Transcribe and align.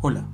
Hola, 0.00 0.28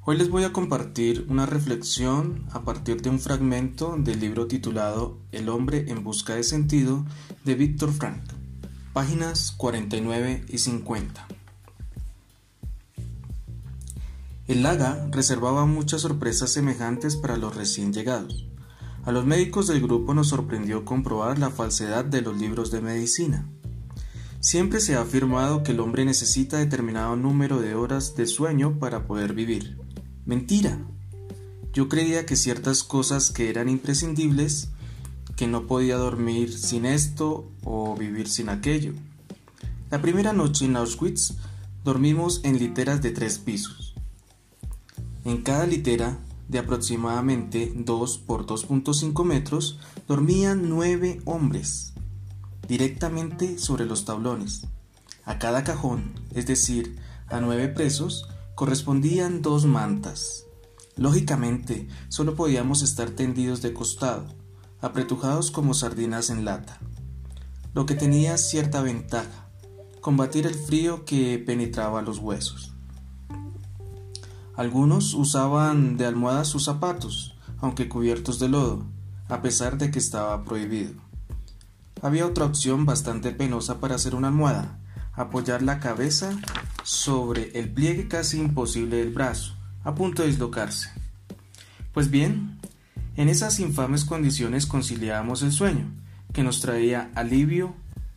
hoy 0.00 0.16
les 0.16 0.28
voy 0.28 0.42
a 0.42 0.52
compartir 0.52 1.24
una 1.28 1.46
reflexión 1.46 2.44
a 2.50 2.62
partir 2.62 3.00
de 3.00 3.10
un 3.10 3.20
fragmento 3.20 3.94
del 3.96 4.18
libro 4.18 4.48
titulado 4.48 5.20
El 5.30 5.50
hombre 5.50 5.84
en 5.86 6.02
busca 6.02 6.34
de 6.34 6.42
sentido 6.42 7.04
de 7.44 7.54
Víctor 7.54 7.92
Frank, 7.92 8.24
páginas 8.92 9.52
49 9.56 10.46
y 10.48 10.58
50. 10.58 11.28
El 14.48 14.64
Laga 14.64 15.06
reservaba 15.12 15.64
muchas 15.66 16.00
sorpresas 16.00 16.50
semejantes 16.50 17.14
para 17.14 17.36
los 17.36 17.54
recién 17.54 17.92
llegados. 17.92 18.48
A 19.04 19.12
los 19.12 19.24
médicos 19.24 19.68
del 19.68 19.80
grupo 19.80 20.12
nos 20.12 20.30
sorprendió 20.30 20.84
comprobar 20.84 21.38
la 21.38 21.50
falsedad 21.50 22.04
de 22.04 22.20
los 22.20 22.36
libros 22.36 22.72
de 22.72 22.80
medicina. 22.80 23.46
Siempre 24.46 24.78
se 24.78 24.94
ha 24.94 25.00
afirmado 25.00 25.64
que 25.64 25.72
el 25.72 25.80
hombre 25.80 26.04
necesita 26.04 26.58
determinado 26.58 27.16
número 27.16 27.58
de 27.58 27.74
horas 27.74 28.14
de 28.14 28.28
sueño 28.28 28.78
para 28.78 29.08
poder 29.08 29.34
vivir. 29.34 29.76
Mentira. 30.24 30.86
Yo 31.72 31.88
creía 31.88 32.26
que 32.26 32.36
ciertas 32.36 32.84
cosas 32.84 33.32
que 33.32 33.50
eran 33.50 33.68
imprescindibles, 33.68 34.68
que 35.34 35.48
no 35.48 35.66
podía 35.66 35.96
dormir 35.96 36.56
sin 36.56 36.86
esto 36.86 37.50
o 37.64 37.96
vivir 37.96 38.28
sin 38.28 38.48
aquello. 38.48 38.92
La 39.90 40.00
primera 40.00 40.32
noche 40.32 40.66
en 40.66 40.76
Auschwitz 40.76 41.34
dormimos 41.82 42.40
en 42.44 42.60
literas 42.60 43.02
de 43.02 43.10
tres 43.10 43.40
pisos. 43.40 43.96
En 45.24 45.42
cada 45.42 45.66
litera, 45.66 46.20
de 46.48 46.60
aproximadamente 46.60 47.72
2 47.74 48.18
por 48.18 48.46
2.5 48.46 49.24
metros, 49.24 49.80
dormían 50.06 50.68
nueve 50.68 51.20
hombres 51.24 51.95
directamente 52.68 53.58
sobre 53.58 53.84
los 53.84 54.04
tablones. 54.04 54.62
A 55.24 55.38
cada 55.38 55.64
cajón, 55.64 56.12
es 56.34 56.46
decir, 56.46 56.96
a 57.28 57.40
nueve 57.40 57.68
presos, 57.68 58.28
correspondían 58.54 59.42
dos 59.42 59.66
mantas. 59.66 60.44
Lógicamente, 60.96 61.88
solo 62.08 62.34
podíamos 62.34 62.82
estar 62.82 63.10
tendidos 63.10 63.60
de 63.60 63.74
costado, 63.74 64.26
apretujados 64.80 65.50
como 65.50 65.74
sardinas 65.74 66.30
en 66.30 66.44
lata. 66.44 66.78
Lo 67.74 67.86
que 67.86 67.94
tenía 67.94 68.38
cierta 68.38 68.80
ventaja, 68.80 69.48
combatir 70.00 70.46
el 70.46 70.54
frío 70.54 71.04
que 71.04 71.38
penetraba 71.38 72.00
los 72.00 72.18
huesos. 72.18 72.72
Algunos 74.54 75.12
usaban 75.12 75.98
de 75.98 76.06
almohadas 76.06 76.48
sus 76.48 76.64
zapatos, 76.64 77.36
aunque 77.58 77.90
cubiertos 77.90 78.38
de 78.38 78.48
lodo, 78.48 78.86
a 79.28 79.42
pesar 79.42 79.76
de 79.76 79.90
que 79.90 79.98
estaba 79.98 80.44
prohibido. 80.44 81.05
Había 82.02 82.26
otra 82.26 82.44
opción 82.44 82.84
bastante 82.84 83.32
penosa 83.32 83.80
para 83.80 83.94
hacer 83.94 84.14
una 84.14 84.28
almohada, 84.28 84.78
apoyar 85.14 85.62
la 85.62 85.80
cabeza 85.80 86.30
sobre 86.82 87.58
el 87.58 87.70
pliegue 87.70 88.06
casi 88.06 88.38
imposible 88.38 88.98
del 88.98 89.12
brazo, 89.12 89.56
a 89.82 89.94
punto 89.94 90.22
de 90.22 90.28
dislocarse. 90.28 90.90
Pues 91.92 92.10
bien, 92.10 92.58
en 93.16 93.30
esas 93.30 93.60
infames 93.60 94.04
condiciones 94.04 94.66
conciliábamos 94.66 95.42
el 95.42 95.52
sueño, 95.52 95.90
que 96.34 96.42
nos 96.42 96.60
traía 96.60 97.10
alivio 97.14 97.74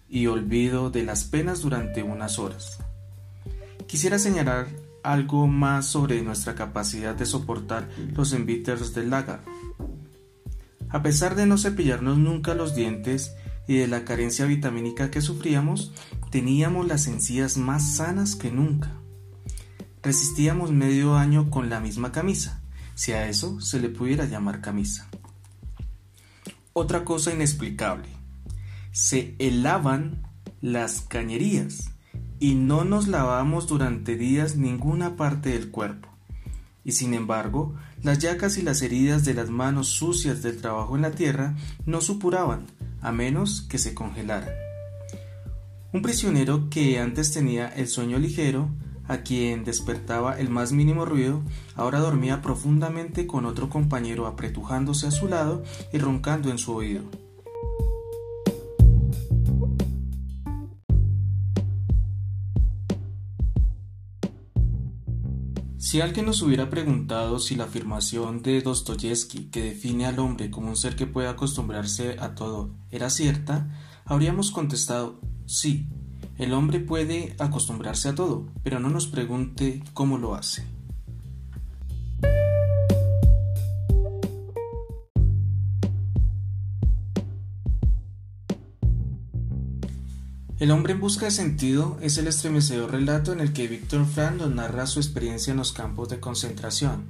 y 0.09 0.27
olvido 0.27 0.89
de 0.89 1.03
las 1.03 1.23
penas 1.23 1.61
durante 1.61 2.03
unas 2.03 2.37
horas. 2.37 2.79
Quisiera 3.87 4.19
señalar 4.19 4.67
algo 5.03 5.47
más 5.47 5.85
sobre 5.85 6.21
nuestra 6.21 6.55
capacidad 6.55 7.15
de 7.15 7.25
soportar 7.25 7.87
los 8.13 8.33
envites 8.33 8.93
del 8.93 9.09
lagar. 9.09 9.39
A 10.89 11.01
pesar 11.01 11.35
de 11.35 11.45
no 11.45 11.57
cepillarnos 11.57 12.17
nunca 12.17 12.55
los 12.55 12.75
dientes 12.75 13.31
y 13.69 13.77
de 13.77 13.87
la 13.87 14.03
carencia 14.03 14.45
vitamínica 14.45 15.11
que 15.11 15.21
sufríamos, 15.21 15.93
teníamos 16.31 16.87
las 16.87 17.05
encías 17.05 17.55
más 17.57 17.97
sanas 17.97 18.35
que 18.35 18.49
nunca. 18.49 18.95
Resistíamos 20.01 20.71
medio 20.71 21.15
año 21.15 21.51
con 21.51 21.69
la 21.69 21.79
misma 21.79 22.11
camisa, 22.11 22.63
si 22.95 23.11
a 23.11 23.29
eso 23.29 23.61
se 23.61 23.79
le 23.79 23.89
pudiera 23.89 24.25
llamar 24.25 24.61
camisa. 24.61 25.07
Otra 26.73 27.05
cosa 27.05 27.31
inexplicable. 27.31 28.07
Se 28.91 29.35
helaban 29.37 30.23
las 30.61 31.01
cañerías 31.01 31.91
y 32.39 32.55
no 32.55 32.85
nos 32.85 33.07
lavamos 33.07 33.67
durante 33.67 34.17
días 34.17 34.55
ninguna 34.55 35.15
parte 35.15 35.49
del 35.49 35.69
cuerpo. 35.69 36.09
Y 36.83 36.93
sin 36.93 37.13
embargo, 37.13 37.75
las 38.01 38.17
yacas 38.17 38.57
y 38.57 38.63
las 38.63 38.81
heridas 38.81 39.25
de 39.25 39.35
las 39.35 39.51
manos 39.51 39.89
sucias 39.89 40.41
del 40.41 40.59
trabajo 40.59 40.95
en 40.95 41.03
la 41.03 41.11
tierra 41.11 41.55
no 41.85 42.01
supuraban, 42.01 42.65
a 43.01 43.11
menos 43.11 43.61
que 43.61 43.77
se 43.77 43.93
congelara. 43.93 44.53
Un 45.91 46.01
prisionero 46.01 46.69
que 46.69 46.99
antes 46.99 47.31
tenía 47.33 47.67
el 47.67 47.87
sueño 47.87 48.19
ligero, 48.19 48.69
a 49.07 49.17
quien 49.23 49.63
despertaba 49.63 50.39
el 50.39 50.49
más 50.49 50.71
mínimo 50.71 51.03
ruido, 51.03 51.41
ahora 51.75 51.99
dormía 51.99 52.41
profundamente 52.43 53.25
con 53.25 53.45
otro 53.45 53.69
compañero 53.69 54.27
apretujándose 54.27 55.07
a 55.07 55.11
su 55.11 55.27
lado 55.27 55.63
y 55.91 55.97
roncando 55.97 56.51
en 56.51 56.59
su 56.59 56.73
oído. 56.75 57.03
Si 65.79 66.01
alguien 66.01 66.25
nos 66.25 66.41
hubiera 66.41 66.69
preguntado 66.69 67.39
si 67.39 67.55
la 67.55 67.63
afirmación 67.63 68.41
de 68.41 68.61
Dostoyevsky, 68.61 69.45
que 69.45 69.63
define 69.63 70.07
al 70.07 70.19
hombre 70.19 70.51
como 70.51 70.67
un 70.67 70.75
ser 70.75 70.97
que 70.97 71.07
puede 71.07 71.29
acostumbrarse 71.29 72.17
a 72.19 72.35
todo, 72.35 72.75
era 72.91 73.09
cierta, 73.09 73.69
habríamos 74.03 74.51
contestado 74.51 75.21
sí, 75.45 75.87
el 76.37 76.51
hombre 76.51 76.81
puede 76.81 77.33
acostumbrarse 77.39 78.09
a 78.09 78.15
todo, 78.15 78.49
pero 78.61 78.81
no 78.81 78.89
nos 78.89 79.07
pregunte 79.07 79.81
cómo 79.93 80.17
lo 80.17 80.35
hace. 80.35 80.67
El 90.59 90.71
hombre 90.71 90.91
en 90.91 90.99
busca 90.99 91.23
de 91.23 91.31
sentido 91.31 91.97
es 92.01 92.17
el 92.17 92.27
estremecedor 92.27 92.91
relato 92.91 93.31
en 93.31 93.39
el 93.39 93.53
que 93.53 93.69
Víctor 93.69 94.05
Frank 94.05 94.35
nos 94.35 94.53
narra 94.53 94.87
su 94.87 94.99
experiencia 94.99 95.51
en 95.51 95.57
los 95.57 95.71
campos 95.71 96.09
de 96.09 96.19
concentración. 96.19 97.05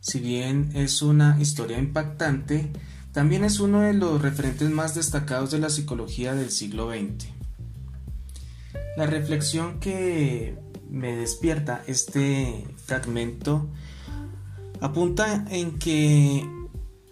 Si 0.00 0.20
bien 0.20 0.70
es 0.74 1.00
una 1.00 1.40
historia 1.40 1.78
impactante, 1.78 2.70
también 3.12 3.42
es 3.42 3.58
uno 3.58 3.80
de 3.80 3.94
los 3.94 4.20
referentes 4.20 4.68
más 4.68 4.94
destacados 4.94 5.50
de 5.50 5.60
la 5.60 5.70
psicología 5.70 6.34
del 6.34 6.50
siglo 6.50 6.90
XX. 6.90 7.28
La 8.98 9.06
reflexión 9.06 9.80
que 9.80 10.58
me 10.90 11.16
despierta 11.16 11.82
este 11.86 12.66
fragmento 12.84 13.66
apunta 14.82 15.46
en 15.48 15.78
que, 15.78 16.46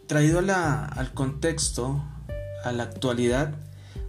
traído 0.06 0.40
al 0.40 1.14
contexto, 1.14 2.04
a 2.62 2.72
la 2.72 2.82
actualidad, 2.82 3.54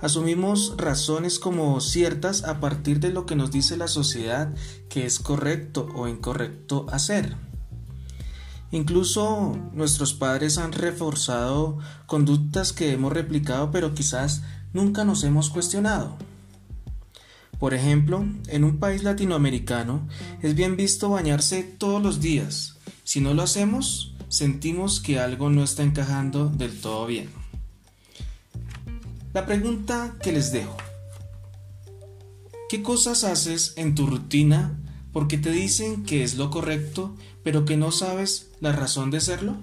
Asumimos 0.03 0.73
razones 0.75 1.39
como 1.39 1.79
ciertas 1.79 2.43
a 2.43 2.59
partir 2.59 2.99
de 2.99 3.13
lo 3.13 3.25
que 3.25 3.37
nos 3.37 3.51
dice 3.51 3.77
la 3.77 3.87
sociedad 3.87 4.53
que 4.89 5.05
es 5.05 5.17
correcto 5.17 5.87
o 5.95 6.09
incorrecto 6.09 6.87
hacer. 6.91 7.37
Incluso 8.71 9.57
nuestros 9.71 10.13
padres 10.13 10.57
han 10.57 10.73
reforzado 10.73 11.77
conductas 12.05 12.73
que 12.73 12.91
hemos 12.91 13.13
replicado 13.13 13.71
pero 13.71 13.93
quizás 13.93 14.41
nunca 14.73 15.05
nos 15.05 15.23
hemos 15.23 15.49
cuestionado. 15.49 16.17
Por 17.57 17.73
ejemplo, 17.73 18.25
en 18.47 18.65
un 18.65 18.79
país 18.79 19.03
latinoamericano 19.03 20.05
es 20.41 20.53
bien 20.53 20.75
visto 20.75 21.11
bañarse 21.11 21.63
todos 21.63 22.03
los 22.03 22.19
días. 22.19 22.75
Si 23.05 23.21
no 23.21 23.33
lo 23.33 23.41
hacemos, 23.41 24.17
sentimos 24.27 24.99
que 24.99 25.21
algo 25.21 25.49
no 25.49 25.63
está 25.63 25.81
encajando 25.81 26.49
del 26.49 26.81
todo 26.81 27.05
bien. 27.05 27.42
La 29.33 29.47
pregunta 29.47 30.15
que 30.21 30.31
les 30.31 30.51
dejo. 30.51 30.77
¿Qué 32.69 32.83
cosas 32.83 33.23
haces 33.23 33.73
en 33.77 33.95
tu 33.95 34.05
rutina 34.05 34.79
porque 35.11 35.39
te 35.39 35.49
dicen 35.49 36.03
que 36.03 36.23
es 36.23 36.35
lo 36.35 36.51
correcto, 36.51 37.15
pero 37.43 37.65
que 37.65 37.75
no 37.75 37.89
sabes 37.89 38.51
la 38.59 38.73
razón 38.73 39.09
de 39.09 39.21
serlo? 39.21 39.55